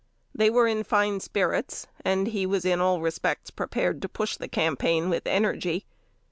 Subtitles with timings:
[0.33, 4.47] They were in fine spirits, and he was in all respects prepared to push the
[4.47, 5.85] campaign with energy.